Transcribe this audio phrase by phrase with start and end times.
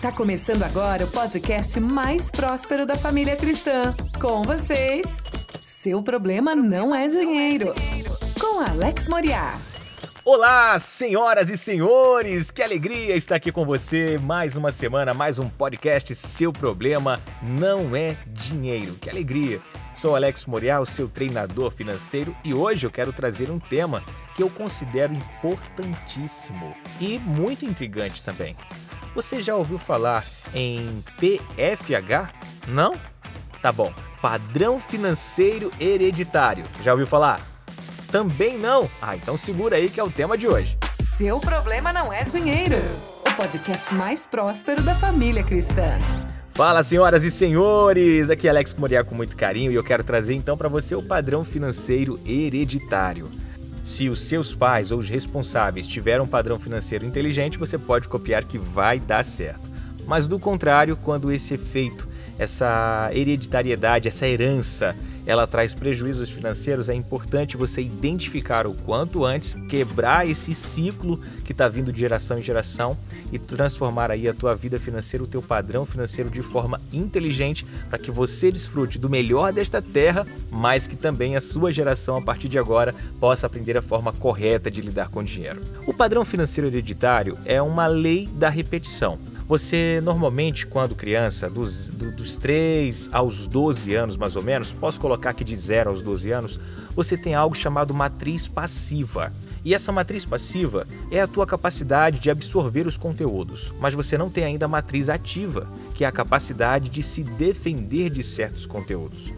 [0.00, 3.94] Tá começando agora o podcast mais próspero da família cristã.
[4.18, 5.18] Com vocês,
[5.62, 7.74] seu problema não é dinheiro.
[8.40, 9.58] Com Alex Moriá.
[10.24, 12.50] Olá, senhoras e senhores!
[12.50, 14.16] Que alegria estar aqui com você.
[14.16, 16.14] Mais uma semana, mais um podcast.
[16.14, 18.94] Seu problema não é dinheiro.
[18.94, 19.60] Que alegria!
[19.94, 24.02] Sou Alex Moriá, o seu treinador financeiro, e hoje eu quero trazer um tema
[24.34, 28.56] que eu considero importantíssimo e muito intrigante também.
[29.14, 30.24] Você já ouviu falar
[30.54, 32.30] em PFH?
[32.68, 32.94] Não?
[33.60, 33.92] Tá bom.
[34.22, 36.64] Padrão financeiro hereditário.
[36.82, 37.40] Já ouviu falar?
[38.10, 38.88] Também não?
[39.00, 40.76] Ah, então segura aí que é o tema de hoje.
[40.94, 42.76] Seu problema não é dinheiro.
[43.26, 45.98] O podcast mais próspero da família cristã.
[46.52, 48.28] Fala, senhoras e senhores!
[48.28, 51.02] Aqui é Alex Moriá com muito carinho e eu quero trazer então para você o
[51.02, 53.30] padrão financeiro hereditário.
[53.82, 58.44] Se os seus pais ou os responsáveis tiveram um padrão financeiro inteligente, você pode copiar
[58.44, 59.70] que vai dar certo.
[60.06, 62.08] Mas do contrário, quando esse efeito,
[62.38, 64.94] essa hereditariedade, essa herança,
[65.30, 71.52] ela traz prejuízos financeiros, é importante você identificar o quanto antes, quebrar esse ciclo que
[71.52, 72.98] está vindo de geração em geração
[73.30, 77.96] e transformar aí a tua vida financeira, o teu padrão financeiro de forma inteligente para
[77.96, 82.48] que você desfrute do melhor desta terra, mas que também a sua geração a partir
[82.48, 85.60] de agora possa aprender a forma correta de lidar com dinheiro.
[85.86, 89.16] O padrão financeiro hereditário é uma lei da repetição.
[89.50, 95.00] Você normalmente, quando criança, dos, do, dos 3 aos 12 anos mais ou menos, posso
[95.00, 96.60] colocar aqui de 0 aos 12 anos,
[96.94, 99.32] você tem algo chamado matriz passiva.
[99.64, 104.30] E essa matriz passiva é a tua capacidade de absorver os conteúdos, mas você não
[104.30, 109.32] tem ainda a matriz ativa, que é a capacidade de se defender de certos conteúdos.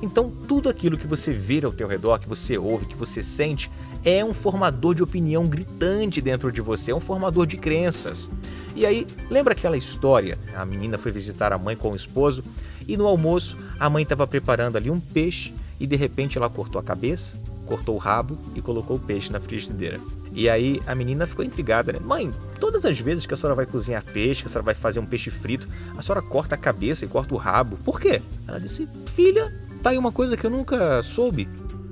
[0.00, 3.70] Então, tudo aquilo que você vê ao teu redor, que você ouve, que você sente,
[4.04, 8.30] é um formador de opinião gritante dentro de você, é um formador de crenças.
[8.78, 10.38] E aí, lembra aquela história?
[10.54, 12.44] A menina foi visitar a mãe com o esposo
[12.86, 16.78] e no almoço a mãe estava preparando ali um peixe e de repente ela cortou
[16.78, 20.00] a cabeça, cortou o rabo e colocou o peixe na frigideira.
[20.32, 21.98] E aí a menina ficou intrigada, né?
[21.98, 22.30] Mãe,
[22.60, 25.06] todas as vezes que a senhora vai cozinhar peixe, que a senhora vai fazer um
[25.06, 27.78] peixe frito, a senhora corta a cabeça e corta o rabo.
[27.78, 28.22] Por quê?
[28.46, 31.48] Ela disse: Filha, Tá aí uma coisa que eu nunca soube.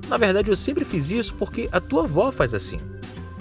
[0.07, 2.79] Na verdade, eu sempre fiz isso porque a tua avó faz assim.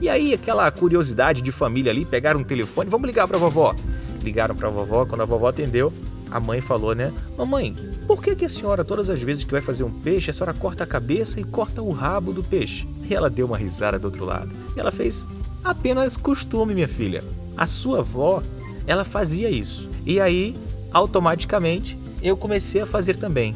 [0.01, 3.75] E aí, aquela curiosidade de família ali, pegaram um telefone, vamos ligar pra vovó.
[4.23, 5.93] Ligaram pra vovó, quando a vovó atendeu,
[6.31, 7.12] a mãe falou, né?
[7.39, 7.75] Mamãe,
[8.07, 10.53] por que, que a senhora, todas as vezes que vai fazer um peixe, a senhora
[10.53, 12.87] corta a cabeça e corta o rabo do peixe?
[13.09, 14.51] E ela deu uma risada do outro lado.
[14.77, 15.25] E ela fez
[15.65, 17.25] apenas costume, minha filha.
[17.57, 18.43] A sua avó,
[18.87, 19.89] ela fazia isso.
[20.05, 20.55] E aí,
[20.93, 23.55] automaticamente, eu comecei a fazer também.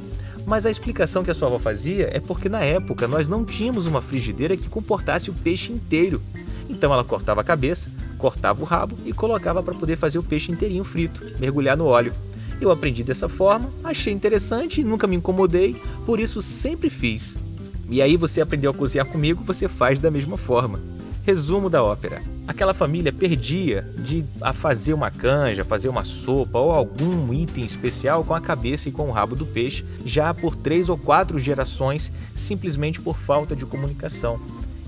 [0.50, 3.86] Mas a explicação que a sua avó fazia é porque na época nós não tínhamos
[3.86, 6.20] uma frigideira que comportasse o peixe inteiro.
[6.68, 7.88] Então ela cortava a cabeça,
[8.18, 12.12] cortava o rabo e colocava para poder fazer o peixe inteirinho frito, mergulhar no óleo.
[12.60, 17.36] Eu aprendi dessa forma, achei interessante, nunca me incomodei, por isso sempre fiz.
[17.88, 20.80] E aí você aprendeu a cozinhar comigo, você faz da mesma forma.
[21.30, 26.72] Resumo da ópera: aquela família perdia de a fazer uma canja, fazer uma sopa ou
[26.72, 30.88] algum item especial com a cabeça e com o rabo do peixe, já por três
[30.88, 34.40] ou quatro gerações, simplesmente por falta de comunicação.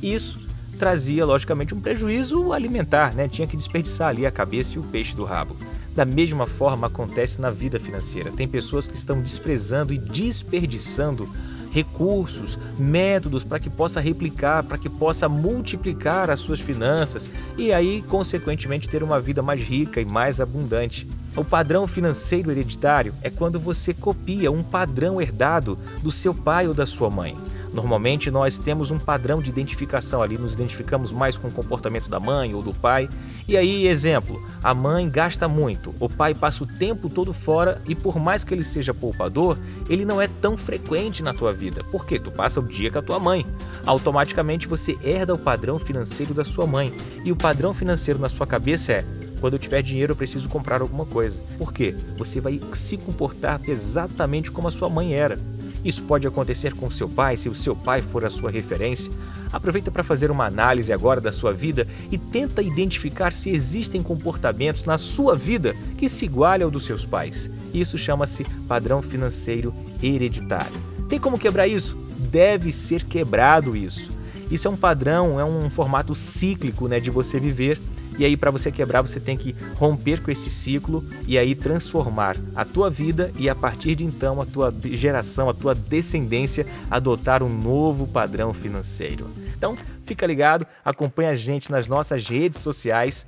[0.02, 0.36] Isso
[0.80, 3.28] trazia, logicamente, um prejuízo alimentar, né?
[3.28, 5.56] Tinha que desperdiçar ali a cabeça e o peixe do rabo.
[5.94, 8.32] Da mesma forma acontece na vida financeira.
[8.32, 11.28] Tem pessoas que estão desprezando e desperdiçando
[11.72, 18.02] recursos, métodos para que possa replicar, para que possa multiplicar as suas finanças e aí,
[18.02, 21.08] consequentemente, ter uma vida mais rica e mais abundante.
[21.34, 26.74] O padrão financeiro hereditário é quando você copia um padrão herdado do seu pai ou
[26.74, 27.34] da sua mãe.
[27.72, 32.20] Normalmente nós temos um padrão de identificação ali, nos identificamos mais com o comportamento da
[32.20, 33.08] mãe ou do pai.
[33.48, 37.94] E aí, exemplo, a mãe gasta muito, o pai passa o tempo todo fora e
[37.94, 41.82] por mais que ele seja poupador, ele não é tão frequente na tua vida.
[41.90, 43.46] Porque tu passa o dia com a tua mãe.
[43.86, 46.92] Automaticamente você herda o padrão financeiro da sua mãe.
[47.24, 49.04] E o padrão financeiro na sua cabeça é:
[49.40, 51.42] quando eu tiver dinheiro eu preciso comprar alguma coisa.
[51.58, 51.96] Por quê?
[52.16, 55.36] Você vai se comportar exatamente como a sua mãe era.
[55.84, 59.12] Isso pode acontecer com seu pai, se o seu pai for a sua referência.
[59.52, 64.84] Aproveita para fazer uma análise agora da sua vida e tenta identificar se existem comportamentos
[64.84, 67.50] na sua vida que se igualem ao dos seus pais.
[67.74, 70.80] Isso chama-se padrão financeiro hereditário.
[71.08, 71.96] Tem como quebrar isso?
[72.18, 74.12] Deve ser quebrado isso.
[74.50, 77.80] Isso é um padrão, é um formato cíclico né, de você viver
[78.18, 82.36] e aí, para você quebrar, você tem que romper com esse ciclo e aí transformar
[82.54, 87.42] a tua vida e a partir de então a tua geração, a tua descendência adotar
[87.42, 89.30] um novo padrão financeiro.
[89.56, 89.74] Então,
[90.04, 93.26] fica ligado, acompanha a gente nas nossas redes sociais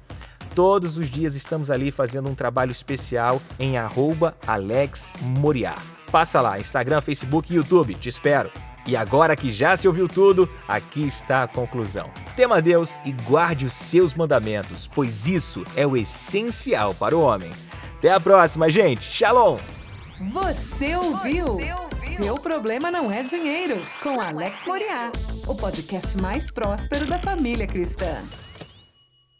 [0.55, 5.75] todos os dias estamos ali fazendo um trabalho especial em arroba Alex Moriá.
[6.13, 8.51] Passa lá, Instagram, Facebook e YouTube, te espero.
[8.87, 12.11] E agora que já se ouviu tudo, aqui está a conclusão.
[12.37, 17.51] Tema Deus e guarde os seus mandamentos, pois isso é o essencial para o homem.
[17.99, 19.05] Até a próxima, gente.
[19.05, 19.59] Shalom!
[20.33, 21.47] Você ouviu?
[21.47, 22.17] Você ouviu?
[22.17, 25.11] Seu problema não é dinheiro, com Alex Moriá,
[25.47, 28.23] o podcast mais próspero da família cristã.